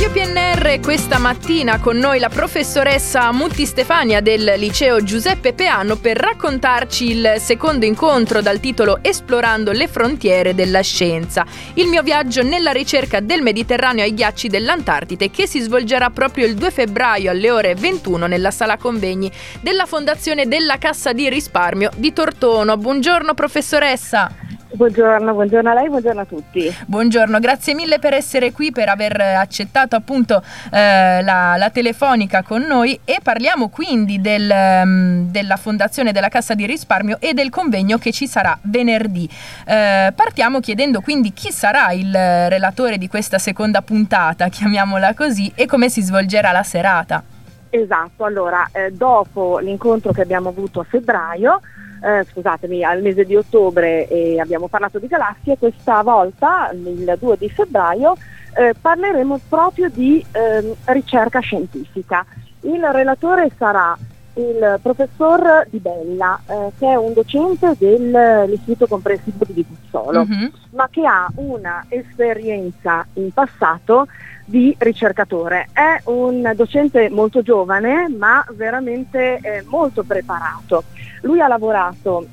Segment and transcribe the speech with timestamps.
[0.00, 6.16] Radio PNR questa mattina con noi la professoressa Mutti Stefania del liceo Giuseppe Peano per
[6.16, 12.70] raccontarci il secondo incontro dal titolo Esplorando le frontiere della scienza, il mio viaggio nella
[12.70, 17.74] ricerca del Mediterraneo ai ghiacci dell'Antartide che si svolgerà proprio il 2 febbraio alle ore
[17.74, 19.28] 21 nella sala convegni
[19.60, 22.76] della Fondazione della Cassa di Risparmio di Tortono.
[22.76, 24.46] Buongiorno professoressa.
[24.70, 26.70] Buongiorno, buongiorno a lei, buongiorno a tutti.
[26.84, 32.62] Buongiorno, grazie mille per essere qui, per aver accettato appunto eh, la, la, telefonica con
[32.62, 37.96] noi e parliamo quindi del, um, della Fondazione della Cassa di Risparmio e del convegno
[37.96, 39.26] che ci sarà venerdì.
[39.66, 45.64] Eh, partiamo chiedendo quindi chi sarà il relatore di questa seconda puntata, chiamiamola così, e
[45.64, 47.22] come si svolgerà la serata.
[47.70, 51.60] Esatto, allora eh, dopo l'incontro che abbiamo avuto a febbraio,
[52.02, 57.36] eh, scusatemi, al mese di ottobre eh, abbiamo parlato di galassie, questa volta, il 2
[57.38, 58.16] di febbraio,
[58.56, 62.24] eh, parleremo proprio di ehm, ricerca scientifica.
[62.60, 63.96] Il relatore sarà
[64.34, 70.50] il professor Di Bella, eh, che è un docente dell'Istituto Comprensivo di Guzzolo, uh-huh.
[70.70, 74.06] ma che ha una esperienza in passato
[74.44, 75.68] di ricercatore.
[75.72, 80.84] È un docente molto giovane, ma veramente eh, molto preparato.
[81.22, 82.26] Lui ha lavorato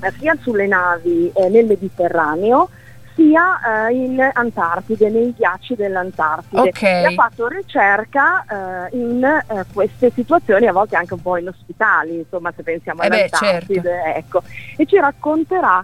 [0.00, 2.68] eh, sia sulle navi eh, nel Mediterraneo,
[3.14, 6.68] sia eh, in Antartide, nei ghiacci dell'Antartide.
[6.68, 7.02] Okay.
[7.02, 8.44] E ha fatto ricerca
[8.90, 13.06] eh, in eh, queste situazioni, a volte anche un po' inospitali, insomma se pensiamo eh
[13.06, 13.80] all'Antartide.
[13.80, 14.18] Beh, certo.
[14.18, 14.42] ecco.
[14.76, 15.82] E ci racconterà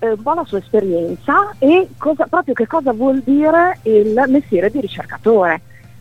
[0.00, 4.68] eh, un po' la sua esperienza e cosa, proprio che cosa vuol dire il mestiere
[4.68, 5.60] di ricercatore,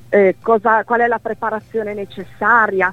[0.09, 2.91] eh, cosa, qual è la preparazione necessaria,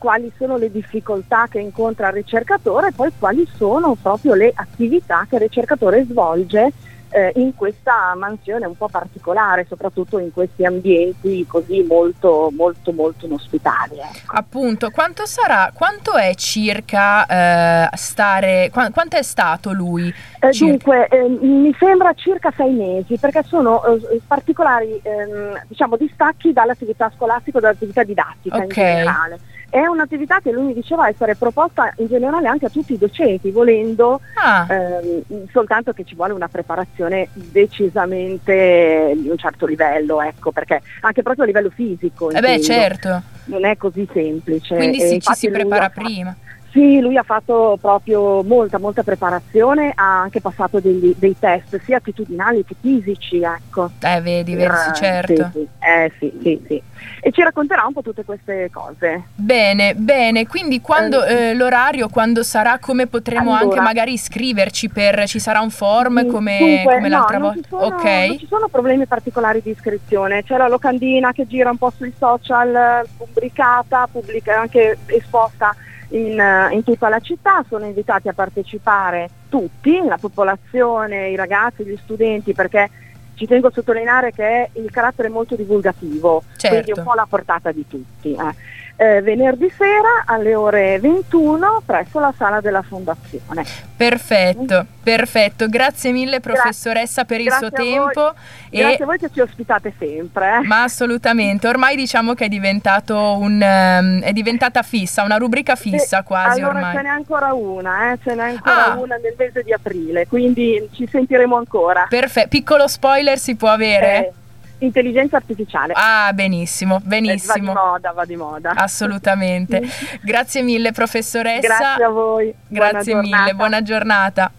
[0.00, 5.26] quali sono le difficoltà che incontra il ricercatore e poi quali sono proprio le attività
[5.28, 6.72] che il ricercatore svolge
[7.10, 13.26] eh, in questa mansione un po' particolare, soprattutto in questi ambienti così molto molto molto
[13.26, 13.98] inospitali.
[13.98, 14.36] Ecco.
[14.36, 20.12] Appunto, quanto sarà, quanto è circa eh, stare, qu- quanto è stato lui?
[20.40, 26.52] Eh, dunque, eh, mi sembra circa sei mesi, perché sono eh, particolari ehm, diciamo, distacchi
[26.52, 28.66] dall'attività scolastica e dall'attività didattica okay.
[28.66, 29.40] in generale.
[29.70, 33.52] È un'attività che lui mi diceva essere proposta in generale anche a tutti i docenti,
[33.52, 34.66] volendo ah.
[34.68, 41.22] ehm, soltanto che ci vuole una preparazione decisamente di un certo livello, ecco, perché anche
[41.22, 42.30] proprio a livello fisico.
[42.30, 43.22] Eh beh, certo.
[43.44, 44.74] Non è così semplice.
[44.74, 46.34] Quindi sì, ci si prepara prima.
[46.72, 51.96] Sì, lui ha fatto proprio molta, molta preparazione, ha anche passato degli, dei test sia
[51.96, 53.90] attitudinali che fisici, ecco.
[54.00, 55.50] Eh, vedi, vedi, eh, certo.
[55.52, 55.68] Sì, sì.
[55.80, 56.82] Eh, sì, sì, sì.
[57.20, 59.24] E ci racconterà un po' tutte queste cose.
[59.34, 64.90] Bene, bene, quindi quando eh, eh l'orario, quando sarà, come potremo allora, anche magari iscriverci
[64.90, 67.68] per, ci sarà un form come, dunque, come l'altra no, volta?
[67.68, 68.04] Sono, ok.
[68.04, 72.12] Non ci sono problemi particolari di iscrizione, c'è la locandina che gira un po' sui
[72.16, 75.74] social, pubblicata, pubblica, anche esposta
[76.10, 81.84] in, eh, in, tutta la città, sono invitati a partecipare tutti, la popolazione, i ragazzi,
[81.84, 82.90] gli studenti, perché
[83.34, 86.68] ci tengo a sottolineare che il carattere è molto divulgativo, certo.
[86.68, 88.32] quindi un po' la portata di tutti.
[88.34, 93.64] Eh eh, venerdì sera alle ore 21 presso la sala della Fondazione.
[93.96, 95.70] Perfetto, perfetto.
[95.70, 98.34] Grazie mille professoressa per il suo tempo.
[98.68, 98.78] E...
[98.78, 100.58] Grazie a voi che ci ospitate sempre.
[100.58, 100.66] Eh.
[100.66, 106.18] Ma assolutamente, ormai diciamo che è diventato un um, è diventata fissa, una rubrica fissa
[106.18, 106.96] sì, quasi allora ormai.
[106.96, 108.18] ce n'è ancora una, eh?
[108.22, 108.98] ce n'è ancora ah.
[108.98, 112.04] una nel mese di aprile, quindi ci sentiremo ancora.
[112.06, 114.34] Perfetto, piccolo spoiler si può avere?
[114.80, 115.92] Intelligenza artificiale.
[115.94, 117.72] Ah, benissimo, benissimo.
[117.72, 118.70] Eh, va di moda, va di moda.
[118.74, 119.82] Assolutamente.
[120.22, 121.66] Grazie mille professoressa.
[121.66, 122.54] Grazie a voi.
[122.68, 124.50] Grazie buona mille, buona giornata.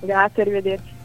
[0.00, 0.96] Grazie, arrivederci.